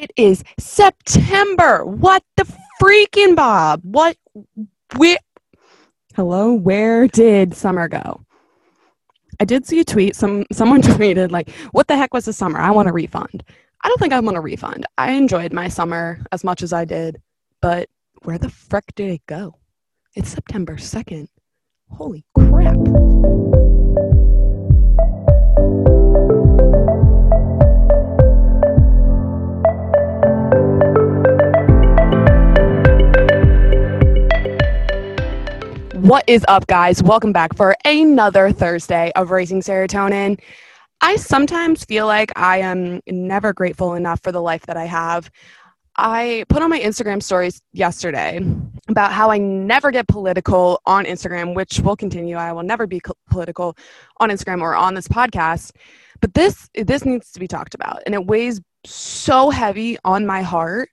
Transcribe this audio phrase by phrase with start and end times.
[0.00, 1.84] It is September.
[1.84, 2.50] What the
[2.80, 3.82] freaking Bob?
[3.84, 4.16] What?
[6.16, 8.24] Hello, where did summer go?
[9.40, 10.16] I did see a tweet.
[10.16, 12.58] Some someone tweeted like, "What the heck was the summer?
[12.58, 13.44] I want a refund."
[13.84, 14.86] I don't think I want a refund.
[14.96, 17.20] I enjoyed my summer as much as I did,
[17.60, 17.90] but
[18.22, 19.56] where the frick did it go?
[20.14, 21.28] It's September second.
[21.90, 22.76] Holy crap!
[36.10, 37.00] What is up, guys?
[37.04, 40.40] Welcome back for another Thursday of Raising Serotonin.
[41.00, 45.30] I sometimes feel like I am never grateful enough for the life that I have.
[45.94, 48.40] I put on my Instagram stories yesterday
[48.88, 52.34] about how I never get political on Instagram, which will continue.
[52.34, 53.76] I will never be political
[54.18, 55.70] on Instagram or on this podcast.
[56.20, 60.42] But this this needs to be talked about, and it weighs so heavy on my
[60.42, 60.88] heart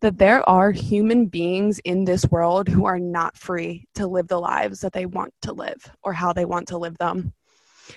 [0.00, 4.40] that there are human beings in this world who are not free to live the
[4.40, 7.32] lives that they want to live or how they want to live them.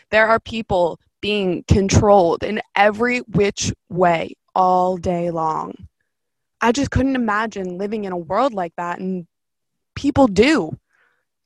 [0.10, 5.74] There are people being controlled in every which way all day long.
[6.62, 9.26] I just couldn't imagine living in a world like that, and
[9.96, 10.78] people do.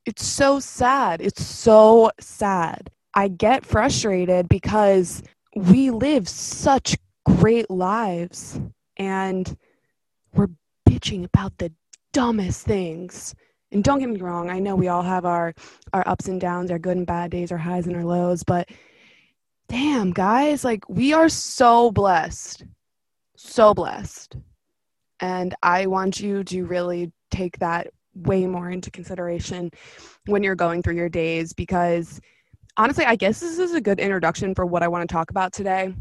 [0.06, 1.22] It's so sad.
[1.22, 2.92] It's so sad.
[3.14, 5.24] I get frustrated because
[5.56, 8.60] we live such great lives
[8.98, 9.58] and
[10.36, 10.50] we're
[10.88, 11.72] bitching about the
[12.14, 13.34] dumbest things.
[13.72, 15.54] And don't get me wrong, I know we all have our
[15.92, 18.70] our ups and downs, our good and bad days, our highs and our lows, but
[19.68, 22.64] damn, guys, like we are so blessed.
[23.38, 24.38] So blessed.
[25.20, 29.72] And I want you to really take that way more into consideration
[30.26, 32.20] when you're going through your days because
[32.78, 35.54] honestly, I guess this is a good introduction for what I want to talk about
[35.54, 35.94] today.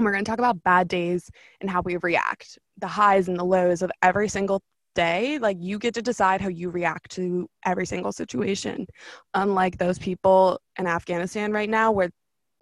[0.00, 3.38] And we're going to talk about bad days and how we react, the highs and
[3.38, 4.62] the lows of every single
[4.94, 5.38] day.
[5.38, 8.86] Like you get to decide how you react to every single situation.
[9.34, 12.08] Unlike those people in Afghanistan right now where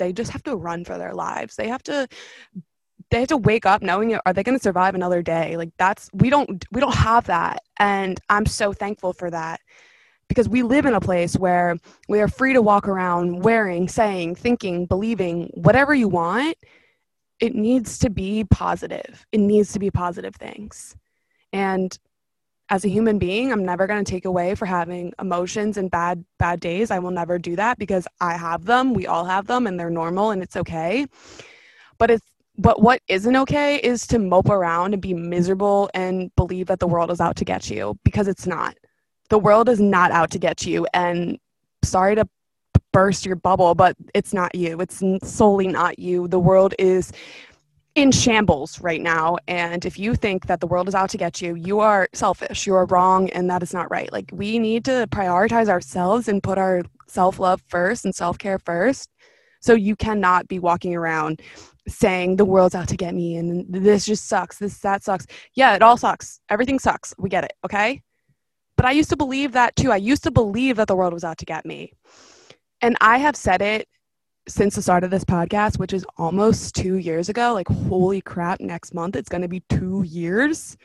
[0.00, 1.54] they just have to run for their lives.
[1.54, 2.08] They have to
[3.12, 6.10] they have to wake up knowing are they going to survive another day like that's
[6.12, 9.60] we don't we don't have that and i'm so thankful for that
[10.28, 14.34] because we live in a place where we are free to walk around wearing saying
[14.34, 16.54] thinking believing whatever you want
[17.40, 19.26] it needs to be positive.
[19.32, 20.96] It needs to be positive things.
[21.52, 21.96] And
[22.70, 26.24] as a human being, I'm never going to take away for having emotions and bad
[26.38, 26.90] bad days.
[26.90, 28.92] I will never do that because I have them.
[28.92, 31.06] We all have them and they're normal and it's okay.
[31.96, 32.26] But it's
[32.58, 36.88] but what isn't okay is to mope around and be miserable and believe that the
[36.88, 38.76] world is out to get you because it's not.
[39.30, 41.38] The world is not out to get you and
[41.84, 42.28] sorry to
[42.92, 44.80] burst your bubble, but it's not you.
[44.80, 46.28] It's solely not you.
[46.28, 47.12] The world is
[47.94, 49.36] in shambles right now.
[49.48, 52.66] And if you think that the world is out to get you, you are selfish.
[52.66, 53.28] You are wrong.
[53.30, 54.10] And that is not right.
[54.12, 58.58] Like, we need to prioritize ourselves and put our self love first and self care
[58.58, 59.10] first.
[59.60, 61.42] So you cannot be walking around
[61.88, 64.58] saying the world's out to get me and this just sucks.
[64.58, 65.26] This, that sucks.
[65.54, 66.40] Yeah, it all sucks.
[66.48, 67.14] Everything sucks.
[67.18, 67.52] We get it.
[67.64, 68.02] Okay.
[68.76, 69.90] But I used to believe that too.
[69.90, 71.92] I used to believe that the world was out to get me.
[72.80, 73.88] And I have said it
[74.46, 77.52] since the start of this podcast, which is almost two years ago.
[77.52, 80.76] Like, holy crap, next month it's going to be two years.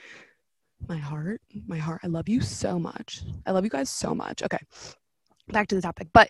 [0.87, 3.21] My heart, my heart, I love you so much.
[3.45, 4.43] I love you guys so much.
[4.43, 4.57] Okay,
[5.47, 6.09] back to the topic.
[6.13, 6.29] But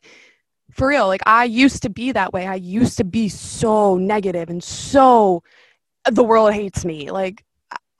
[0.71, 2.45] for real, like, I used to be that way.
[2.45, 5.43] I used to be so negative and so
[6.09, 7.09] the world hates me.
[7.09, 7.43] Like,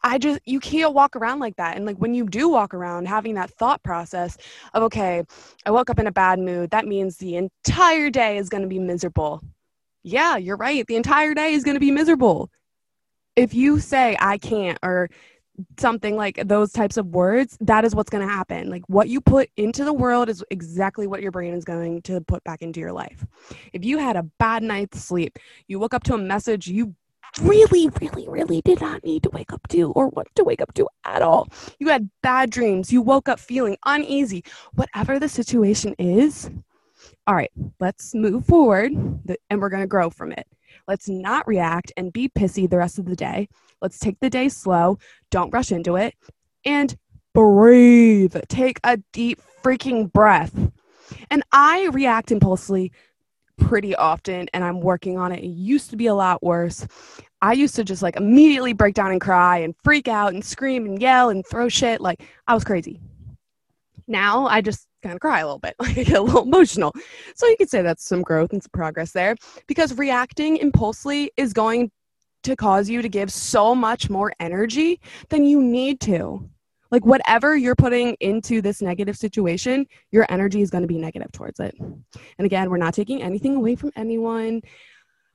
[0.03, 1.77] I just, you can't walk around like that.
[1.77, 4.37] And like when you do walk around having that thought process
[4.73, 5.23] of, okay,
[5.65, 8.67] I woke up in a bad mood, that means the entire day is going to
[8.67, 9.41] be miserable.
[10.03, 10.85] Yeah, you're right.
[10.85, 12.51] The entire day is going to be miserable.
[13.35, 15.09] If you say, I can't, or
[15.79, 18.69] something like those types of words, that is what's going to happen.
[18.69, 22.21] Like what you put into the world is exactly what your brain is going to
[22.21, 23.25] put back into your life.
[23.71, 25.37] If you had a bad night's sleep,
[25.67, 26.95] you woke up to a message you
[27.41, 30.73] really, really, really did not need to wake up to or want to wake up
[30.75, 31.47] to at all.
[31.79, 32.91] You had bad dreams.
[32.91, 34.43] You woke up feeling uneasy.
[34.73, 36.49] Whatever the situation is,
[37.27, 40.47] all right, let's move forward and we're going to grow from it.
[40.87, 43.47] Let's not react and be pissy the rest of the day.
[43.81, 44.97] Let's take the day slow.
[45.29, 46.15] Don't rush into it
[46.65, 46.95] and
[47.33, 48.35] breathe.
[48.49, 50.53] Take a deep freaking breath.
[51.29, 52.91] And I react impulsively
[53.57, 55.43] pretty often and I'm working on it.
[55.43, 56.85] It used to be a lot worse.
[57.41, 60.85] I used to just like immediately break down and cry and freak out and scream
[60.85, 62.01] and yell and throw shit.
[62.01, 62.99] Like I was crazy.
[64.07, 66.93] Now I just kind of cry a little bit, like I get a little emotional.
[67.35, 69.35] So you could say that's some growth and some progress there
[69.67, 71.91] because reacting impulsively is going
[72.43, 74.99] to cause you to give so much more energy
[75.29, 76.49] than you need to.
[76.93, 81.31] Like, whatever you're putting into this negative situation, your energy is going to be negative
[81.31, 81.75] towards it.
[81.79, 84.61] And again, we're not taking anything away from anyone,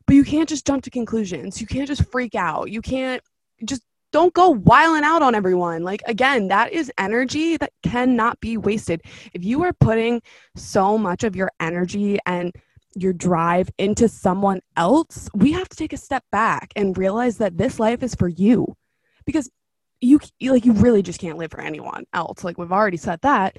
[0.07, 1.61] but you can't just jump to conclusions.
[1.61, 2.71] You can't just freak out.
[2.71, 3.21] You can't
[3.65, 3.83] just
[4.13, 5.83] don't go wiling out on everyone.
[5.83, 9.03] Like, again, that is energy that cannot be wasted.
[9.35, 10.23] If you are putting
[10.55, 12.55] so much of your energy and
[12.95, 17.59] your drive into someone else, we have to take a step back and realize that
[17.59, 18.77] this life is for you.
[19.27, 19.51] Because
[20.01, 22.45] you like you really just can't live for anyone else.
[22.45, 23.57] Like we've already said that.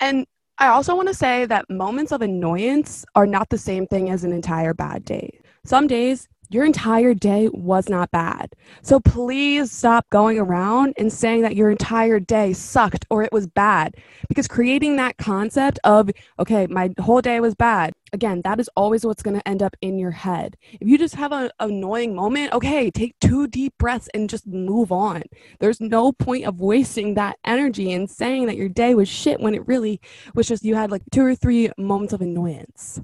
[0.00, 0.26] And
[0.58, 4.24] I also want to say that moments of annoyance are not the same thing as
[4.24, 5.40] an entire bad day.
[5.64, 8.54] Some days your entire day was not bad.
[8.82, 13.46] So please stop going around and saying that your entire day sucked or it was
[13.46, 13.94] bad
[14.28, 19.04] because creating that concept of, okay, my whole day was bad, again, that is always
[19.04, 20.56] what's going to end up in your head.
[20.72, 24.92] If you just have an annoying moment, okay, take two deep breaths and just move
[24.92, 25.22] on.
[25.60, 29.54] There's no point of wasting that energy and saying that your day was shit when
[29.54, 30.00] it really
[30.34, 33.00] was just you had like two or three moments of annoyance.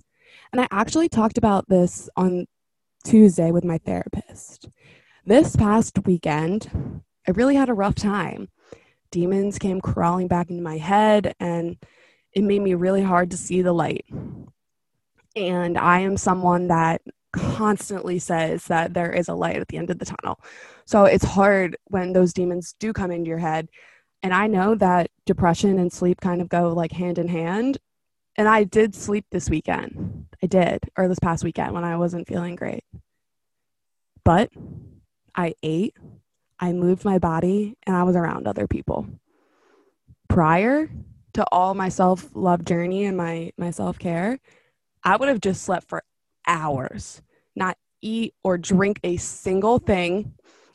[0.53, 2.47] And I actually talked about this on
[3.05, 4.69] Tuesday with my therapist.
[5.25, 8.49] This past weekend, I really had a rough time.
[9.11, 11.77] Demons came crawling back into my head, and
[12.33, 14.07] it made me really hard to see the light.
[15.37, 17.03] And I am someone that
[17.33, 20.41] constantly says that there is a light at the end of the tunnel.
[20.87, 23.69] So it's hard when those demons do come into your head.
[24.23, 27.79] And I know that depression and sleep kind of go like hand in hand.
[28.39, 30.27] And I did sleep this weekend.
[30.41, 32.85] I did, or this past weekend when I wasn't feeling great.
[34.25, 34.51] But
[35.35, 35.97] I ate,
[36.61, 39.09] I moved my body, and I was around other people.
[40.29, 40.89] Prior
[41.33, 44.39] to all my self love journey and my, my self care,
[45.03, 46.05] I would have just slept for
[46.47, 47.21] hours,
[47.57, 50.35] not eat or drink a single thing.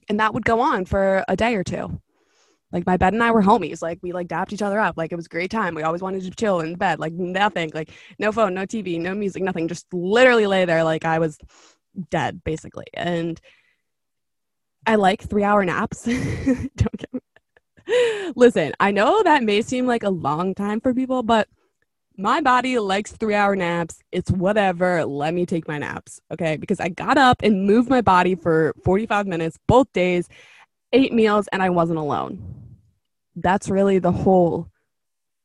[0.10, 2.02] And that would go on for a day or two
[2.74, 3.84] like my bed and I were homies.
[3.84, 4.98] Like we like dapped each other up.
[4.98, 5.76] Like it was a great time.
[5.76, 7.00] We always wanted to chill in bed.
[7.00, 7.72] Like nothing.
[7.74, 9.68] Like no phone, no TV, no music, nothing.
[9.68, 11.38] Just literally lay there like I was
[12.10, 12.88] dead, basically.
[12.96, 13.40] And
[14.88, 16.04] I like three hour naps.
[16.06, 17.20] Don't get me.
[18.36, 21.48] Listen, I know that may seem like a long time for people, but
[22.18, 24.00] my body likes three hour naps.
[24.12, 25.06] It's whatever.
[25.06, 26.20] Let me take my naps.
[26.32, 26.58] Okay.
[26.58, 30.28] Because I got up and moved my body for 45 minutes both days,
[30.92, 32.63] ate meals, and I wasn't alone
[33.36, 34.70] that's really the whole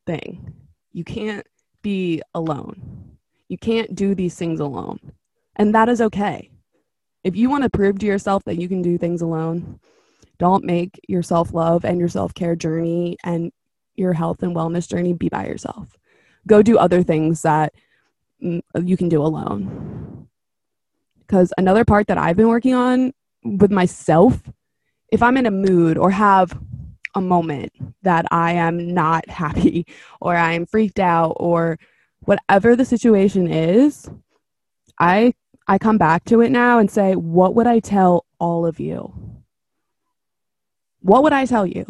[0.05, 0.53] thing.
[0.91, 1.45] You can't
[1.81, 3.17] be alone.
[3.47, 4.99] You can't do these things alone.
[5.55, 6.51] And that is okay.
[7.23, 9.79] If you want to prove to yourself that you can do things alone,
[10.37, 13.51] don't make your self love and your self care journey and
[13.95, 15.97] your health and wellness journey be by yourself.
[16.47, 17.73] Go do other things that
[18.41, 20.27] mm, you can do alone.
[21.19, 23.13] Because another part that I've been working on
[23.43, 24.41] with myself,
[25.11, 26.57] if I'm in a mood or have
[27.15, 27.71] a moment
[28.03, 29.85] that I am not happy
[30.21, 31.79] or I am freaked out or
[32.21, 34.09] whatever the situation is,
[34.99, 35.33] I
[35.67, 39.13] I come back to it now and say, what would I tell all of you?
[41.01, 41.85] What would I tell you?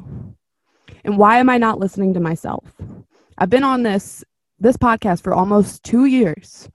[1.06, 2.76] And why am I not listening to myself?
[3.38, 4.24] I've been on this
[4.60, 6.70] this podcast for almost 2 years.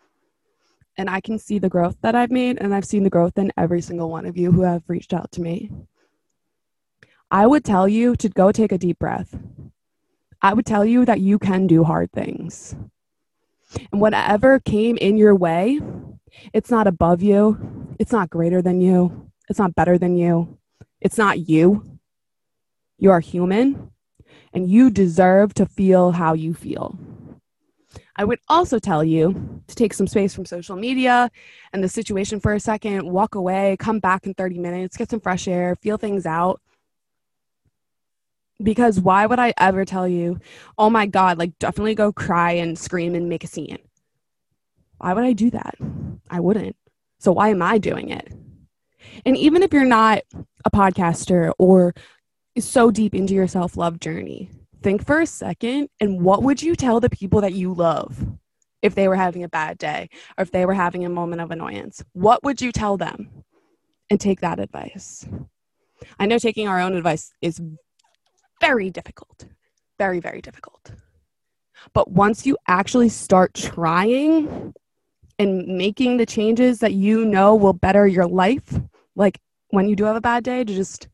[0.96, 3.52] And I can see the growth that I've made and I've seen the growth in
[3.58, 5.70] every single one of you who have reached out to me.
[7.30, 9.36] I would tell you to go take a deep breath.
[10.42, 12.76] I would tell you that you can do hard things.
[13.90, 15.80] And whatever came in your way,
[16.52, 20.58] it's not above you, it's not greater than you, it's not better than you,
[21.00, 21.98] it's not you.
[22.98, 23.90] You are human
[24.52, 26.98] and you deserve to feel how you feel.
[28.16, 31.30] I would also tell you to take some space from social media
[31.72, 35.20] and the situation for a second, walk away, come back in 30 minutes, get some
[35.20, 36.60] fresh air, feel things out,
[38.62, 40.38] because why would I ever tell you,
[40.78, 43.78] oh my God, like definitely go cry and scream and make a scene?
[44.98, 45.74] Why would I do that?
[46.30, 46.76] I wouldn't.
[47.18, 48.32] So why am I doing it?
[49.24, 50.22] And even if you're not
[50.64, 51.94] a podcaster or
[52.58, 54.50] so deep into your self love journey,
[54.82, 58.26] think for a second and what would you tell the people that you love
[58.82, 61.50] if they were having a bad day or if they were having a moment of
[61.50, 62.04] annoyance?
[62.12, 63.30] What would you tell them?
[64.10, 65.26] And take that advice.
[66.18, 67.60] I know taking our own advice is
[68.66, 69.44] very difficult.
[69.98, 70.90] Very, very difficult.
[71.92, 74.72] But once you actually start trying
[75.38, 78.80] and making the changes that you know will better your life,
[79.16, 81.08] like when you do have a bad day, to just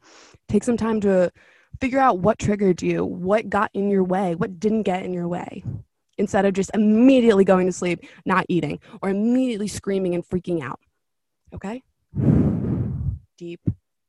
[0.48, 1.32] take some time to
[1.80, 5.26] figure out what triggered you, what got in your way, what didn't get in your
[5.26, 5.64] way,
[6.18, 10.78] instead of just immediately going to sleep, not eating, or immediately screaming and freaking out.
[11.52, 11.82] Okay?
[13.36, 13.60] Deep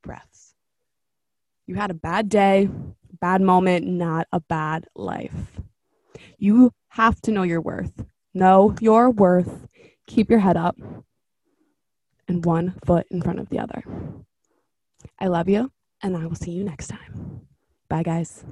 [0.03, 0.53] breaths.
[1.65, 2.69] You had a bad day,
[3.21, 5.61] bad moment, not a bad life.
[6.37, 8.05] You have to know your worth.
[8.33, 9.67] Know your worth.
[10.07, 10.75] Keep your head up
[12.27, 13.83] and one foot in front of the other.
[15.19, 17.47] I love you, and I will see you next time.
[17.87, 18.43] Bye, guys.